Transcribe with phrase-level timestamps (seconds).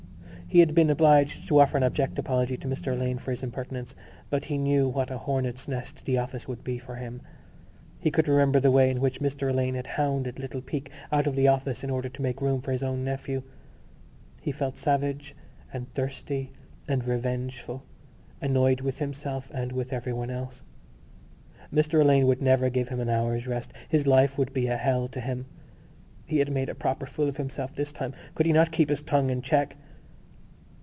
[0.53, 3.95] He had been obliged to offer an abject apology to Mr Alleyne for his impertinence
[4.29, 7.21] but he knew what a hornet's nest the office would be for him.
[8.01, 11.37] He could remember the way in which Mr Alleyne had hounded little Peake out of
[11.37, 13.43] the office in order to make room for his own nephew.
[14.41, 15.37] He felt savage
[15.71, 16.51] and thirsty
[16.85, 17.83] and revengeful,
[18.41, 20.61] annoyed with himself and with everyone else.
[21.73, 25.07] Mr Alleyne would never give him an hour's rest; his life would be a hell
[25.07, 25.45] to him.
[26.25, 28.13] He had made a proper fool of himself this time.
[28.35, 29.77] Could he not keep his tongue in his cheek?